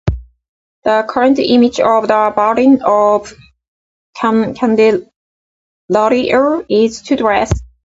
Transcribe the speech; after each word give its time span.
The 0.83 1.05
current 1.07 1.37
image 1.37 1.79
of 1.79 2.07
the 2.07 2.33
Virgin 2.35 2.81
of 2.83 3.35
Candelaria 4.17 5.05
is 6.69 7.03
to 7.03 7.15
dress. 7.15 7.51